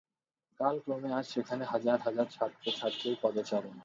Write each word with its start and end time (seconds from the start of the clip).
কাল 0.59 0.75
ক্রমে 0.83 1.09
আজ 1.13 1.25
সেখানে 1.33 1.63
হাজার 1.65 1.97
হাজার 2.05 2.27
ছাত্র-ছাত্রীর 2.31 3.15
পদচারণা। 3.21 3.79